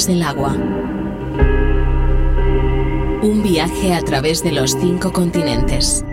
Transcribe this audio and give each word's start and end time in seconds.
músicas 0.00 0.06
del 0.06 0.22
agua. 0.22 0.54
Un 3.22 3.42
viaje 3.42 3.92
a 3.94 4.00
través 4.00 4.42
de 4.42 4.52
los 4.52 4.72
cinco 4.72 5.12
continentes. 5.12 6.04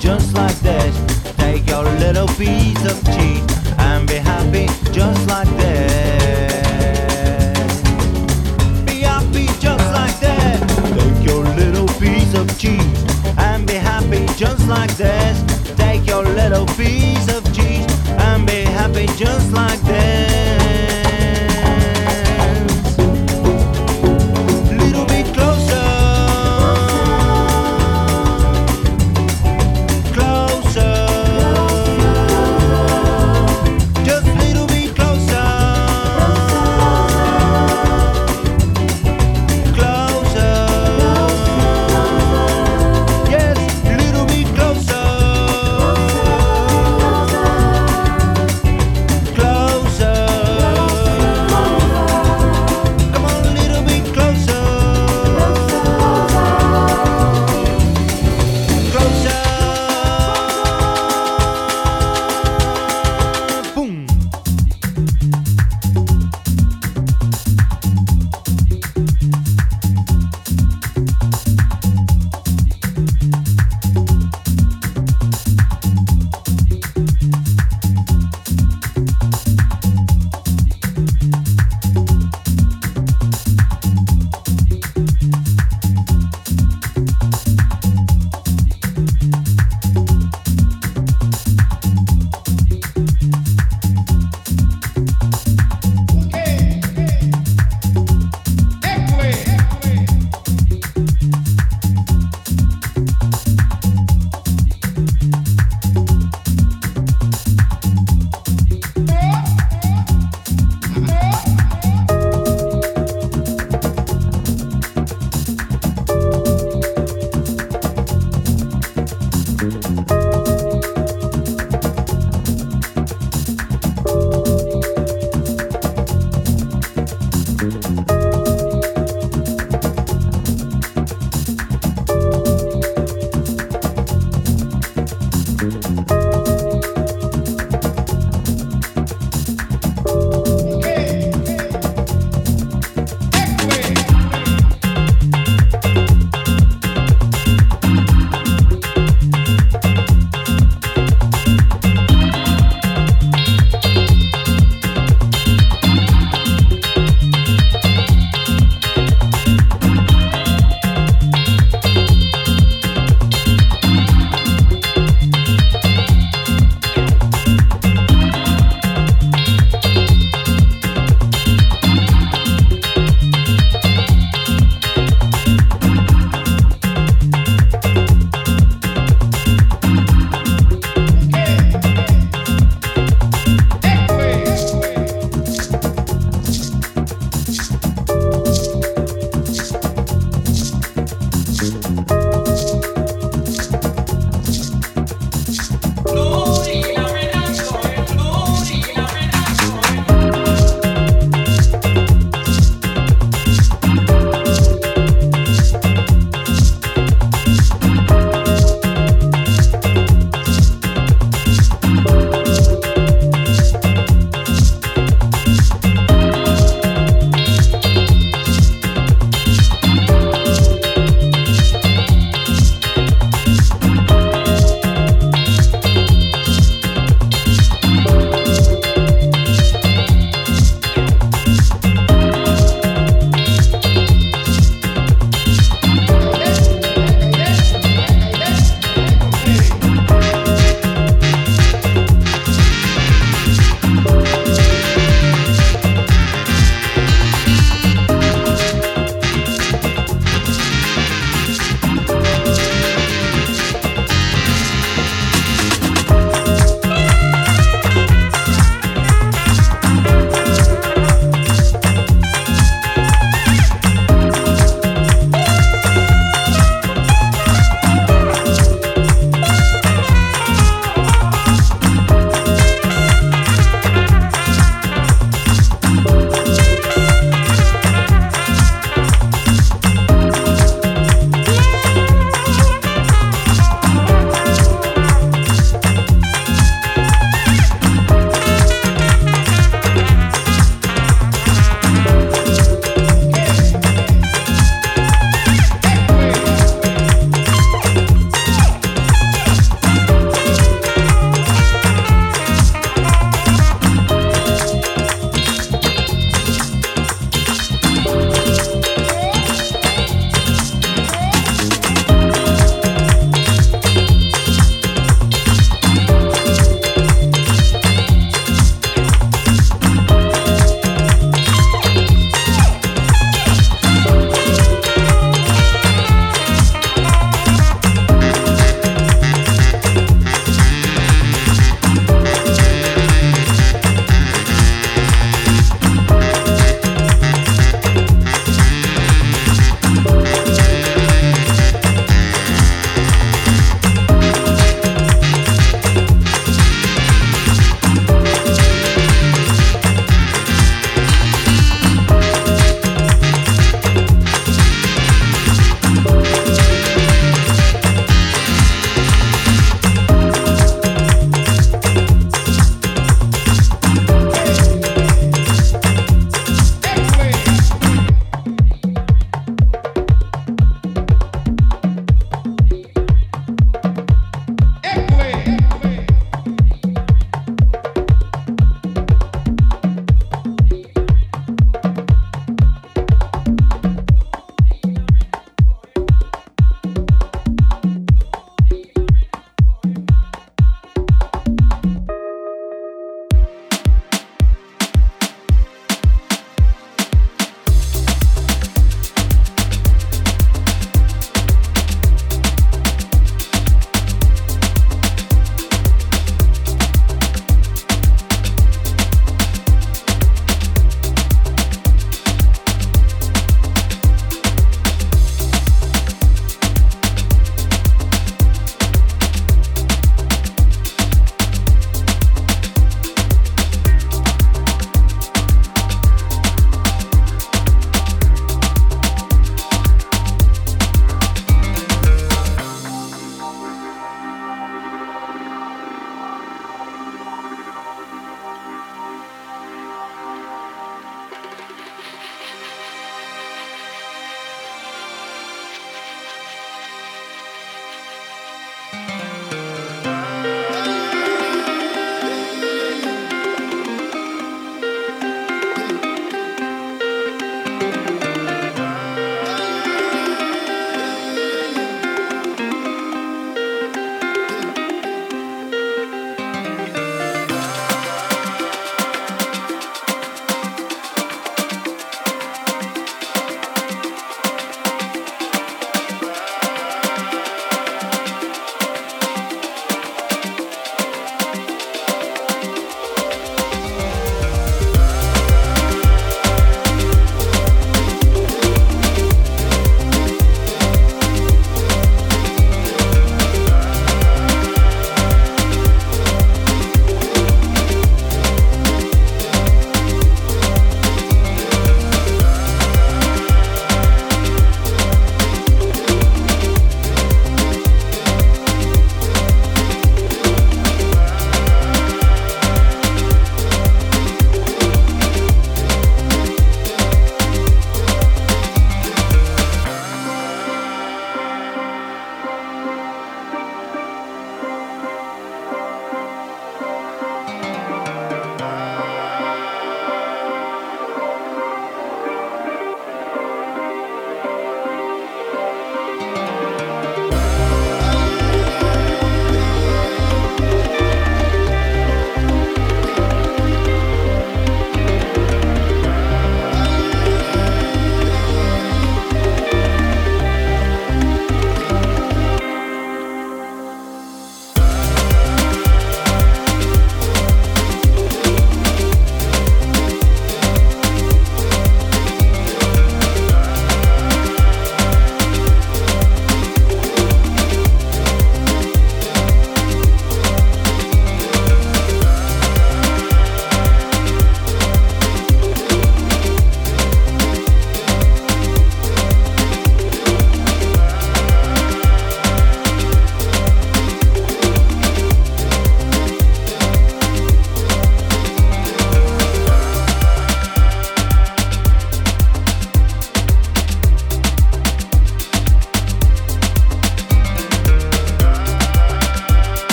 just 0.00 0.34
like 0.34 0.54
this, 0.60 0.94
Take 1.36 1.66
your 1.68 1.84
little 1.84 2.28
piece 2.28 2.84
of 2.84 3.02
cheese 3.14 3.44
and 3.78 4.06
be 4.06 4.14
happy 4.14 4.66
just 4.92 5.28
like 5.28 5.48
this, 5.56 6.52
Be 8.86 9.00
happy 9.00 9.46
just 9.58 9.92
like 9.92 10.18
this, 10.20 10.60
Take 10.94 11.26
your 11.26 11.44
little 11.44 11.88
piece 11.98 12.34
of 12.34 12.46
cheese 12.58 13.04
and 13.38 13.66
be 13.66 13.74
happy 13.74 14.26
just 14.36 14.66
like 14.68 14.94
this, 14.96 15.42
Take 15.76 16.06
your 16.06 16.22
little 16.22 16.66
piece 16.66 17.28
of 17.34 17.44
cheese 17.54 17.86
and 18.08 18.46
be 18.46 18.62
happy 18.64 19.06
just 19.16 19.52
like 19.52 19.80
this. 19.80 20.47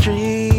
dream. 0.00 0.49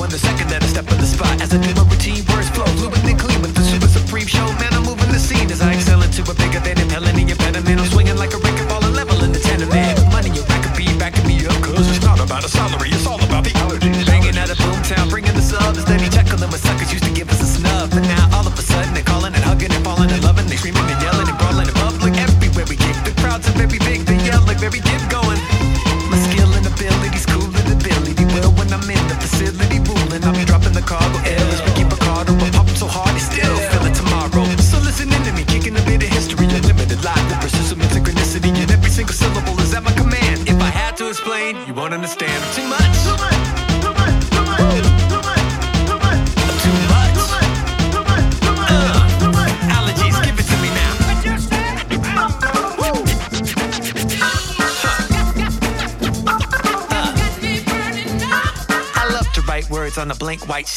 when 0.00 0.08
the 0.08 0.18
second 0.18 0.48
that 0.48 0.62
I 0.62 0.66
step 0.66 0.89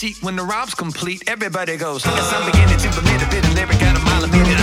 cheap. 0.04 0.22
When 0.22 0.36
the 0.36 0.44
rob's 0.44 0.76
complete, 0.76 1.24
everybody 1.28 1.78
goes. 1.78 2.06
I 2.06 2.16
guess 2.16 2.34
I'm 2.34 2.46
beginning 2.52 2.78
to 2.80 2.90
believe 3.00 3.22
the 3.42 3.54
lyric 3.56 3.80
got 3.80 3.96
a 3.96 4.00
mile 4.00 4.24
a. 4.26 4.63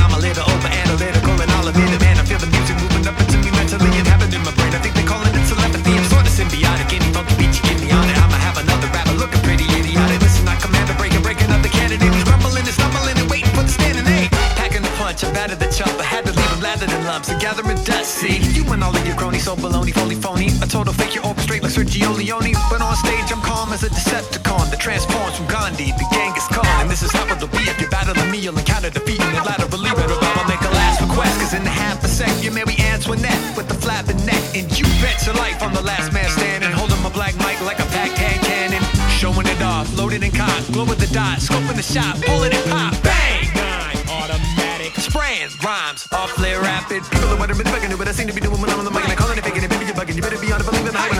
shop, 41.90 42.16
pull 42.22 42.44
it 42.44 42.54
and 42.54 42.70
pop, 42.70 42.94
bang! 43.02 43.50
Nine 43.54 43.98
automatic 44.08 44.94
sprays 44.94 45.58
rhymes, 45.64 46.06
awfully 46.12 46.54
rapid. 46.54 47.02
People 47.10 47.28
are 47.30 47.38
wondering 47.38 47.58
but 47.98 48.06
I 48.06 48.12
seem 48.12 48.28
to 48.28 48.32
be 48.32 48.40
doing 48.40 48.60
when 48.60 48.70
I'm 48.70 48.78
on 48.78 48.84
the 48.84 48.92
mic, 48.92 49.02
and 49.02 49.12
I 49.12 49.16
call 49.16 49.30
it 49.30 49.38
a 49.38 49.42
fake, 49.42 49.56
and 49.56 49.68
baby, 49.68 49.86
you're 49.86 49.94
bugging. 49.94 50.14
You 50.14 50.22
better 50.22 50.38
be 50.38 50.52
on 50.52 50.60
it, 50.60 50.64
believe 50.64 50.86
in 50.86 50.92
the 50.92 50.98
hype. 50.98 51.19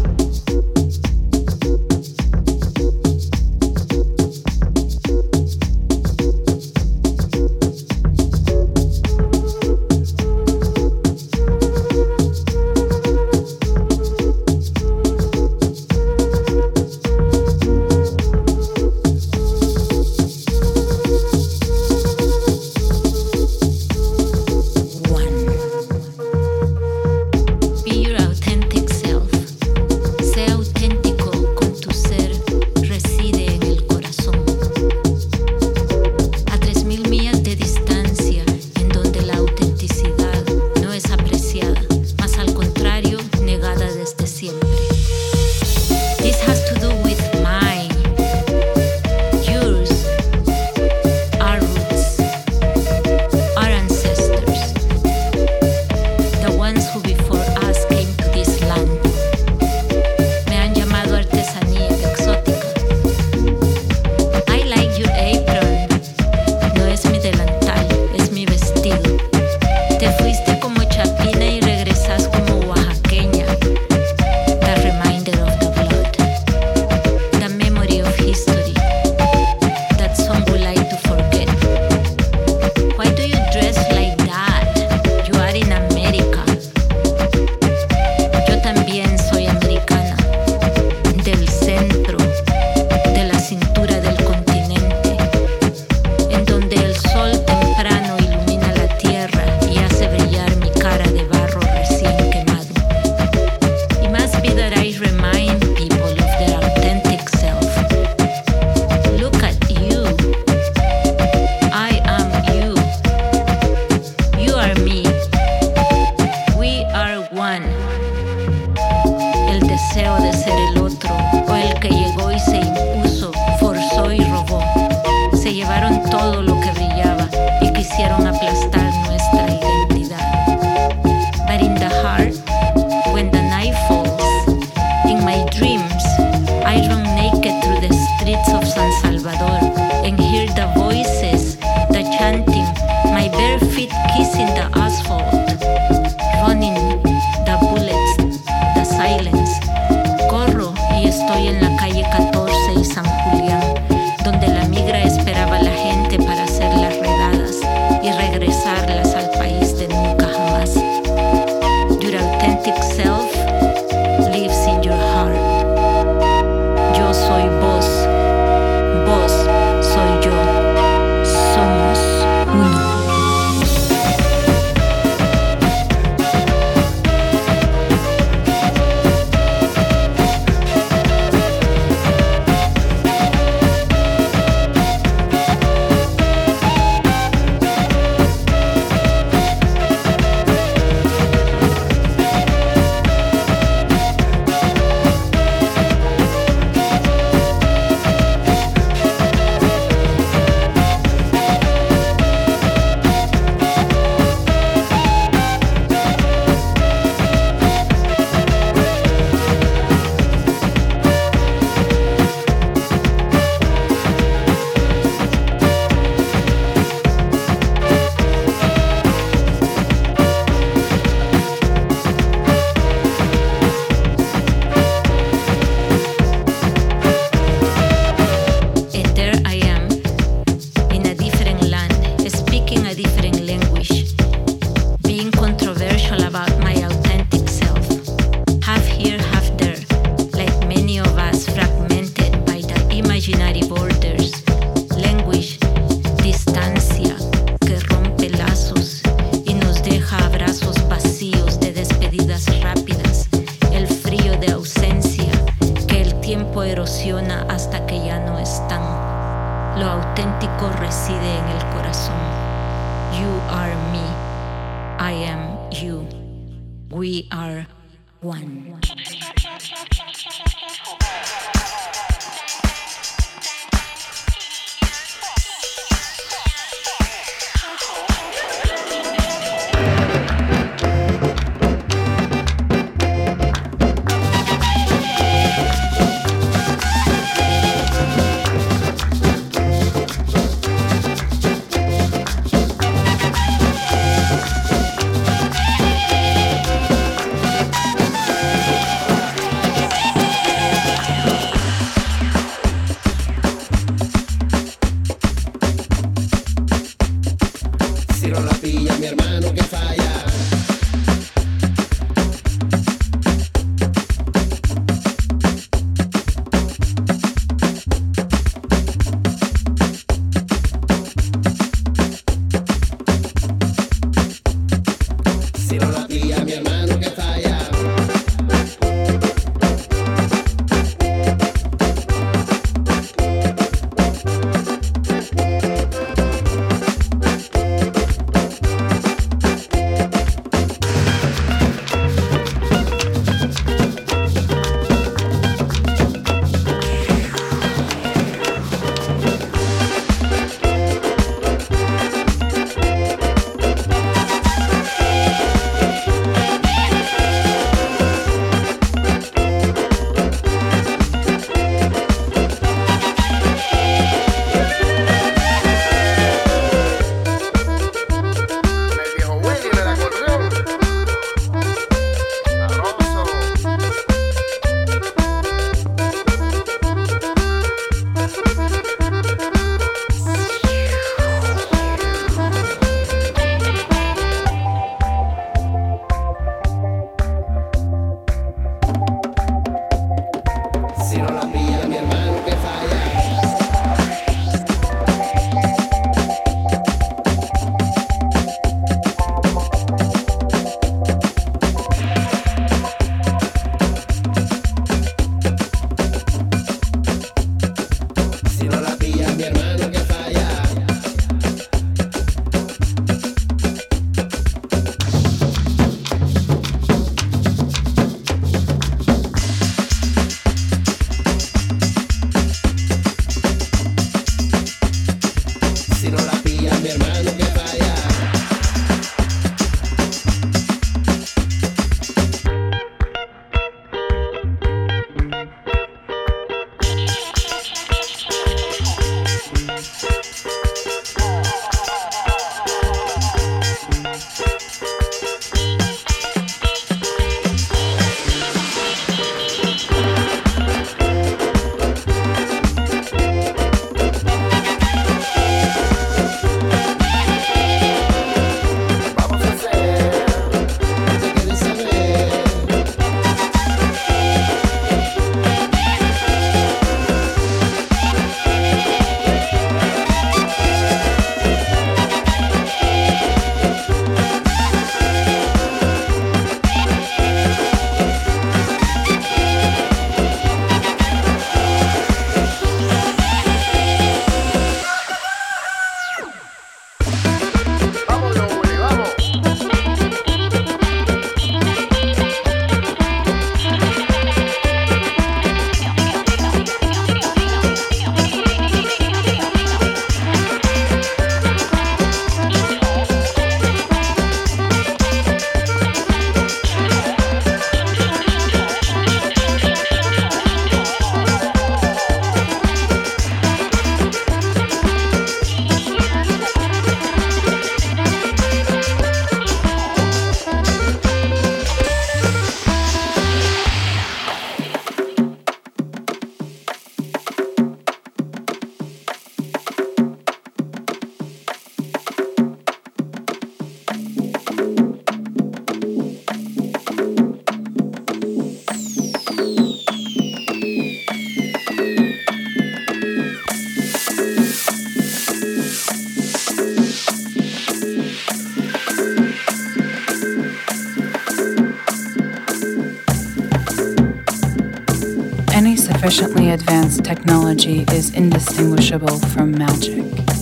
Sufficiently 556.01 556.49
advanced 556.49 557.05
technology 557.05 557.85
is 557.91 558.15
indistinguishable 558.15 559.19
from 559.19 559.51
magic. 559.51 560.40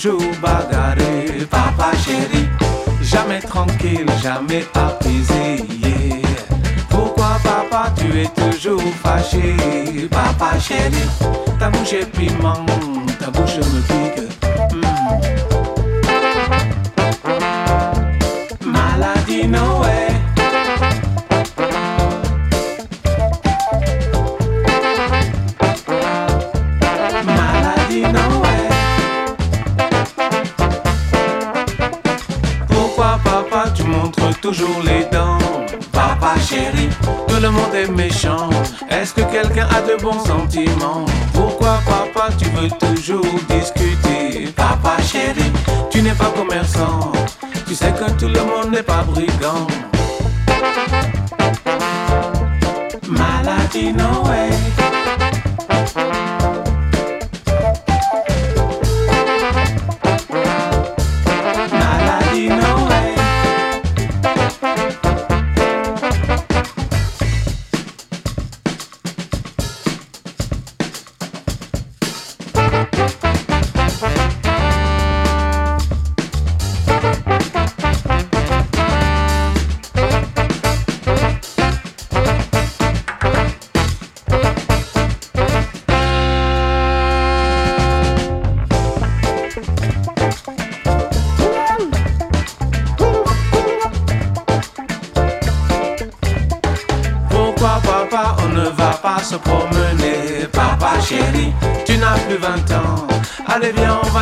Toujours 0.00 0.20
bagarrer 0.40 1.44
Papa 1.50 1.90
chéri, 1.96 2.46
jamais 3.02 3.40
tranquille, 3.40 4.06
jamais 4.22 4.64
apaisé. 4.74 5.64
Pourquoi 6.88 7.38
papa 7.42 7.92
tu 7.96 8.20
es 8.20 8.28
toujours 8.28 8.82
fâché? 9.02 9.56
Papa 10.10 10.58
chéri, 10.60 11.02
ta 11.58 11.70
bouche 11.70 11.94
est 11.94 12.10
piment, 12.12 12.64
ta 13.18 13.30
bouche 13.30 13.56
me 13.56 13.80
pique 13.88 14.07
Est-ce 38.90 39.14
que 39.14 39.22
quelqu'un 39.22 39.66
a 39.70 39.80
de 39.80 40.00
bons 40.02 40.22
sentiments? 40.24 41.06
Pourquoi 41.32 41.80
papa 41.86 42.28
tu 42.38 42.44
veux 42.50 42.68
toujours 42.68 43.24
discuter? 43.48 44.52
Papa 44.54 44.96
chéri, 45.02 45.50
tu 45.90 46.02
n'es 46.02 46.12
pas 46.12 46.30
commerçant. 46.36 47.12
Tu 47.66 47.74
sais 47.74 47.92
que 47.92 48.10
tout 48.18 48.28
le 48.28 48.40
monde 48.40 48.72
n'est 48.72 48.82
pas 48.82 49.04
brigand. 49.04 49.66
Maladie 53.08 53.92
no 53.92 54.24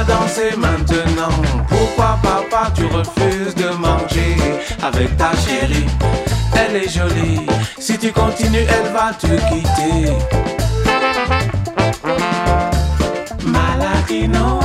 danser 0.06 0.56
maintenant. 0.56 1.34
Pourquoi 1.68 2.18
papa 2.22 2.70
tu 2.74 2.84
refuses 2.86 3.54
de 3.54 3.68
manger 3.76 4.36
avec 4.82 5.16
ta 5.16 5.30
chérie? 5.36 5.86
Elle 6.54 6.76
est 6.76 6.88
jolie, 6.88 7.46
si 7.78 7.98
tu 7.98 8.12
continues 8.12 8.66
elle 8.68 8.92
va 8.92 9.12
te 9.12 9.26
quitter. 9.26 10.12
Maladie 13.44 14.28
no 14.28 14.60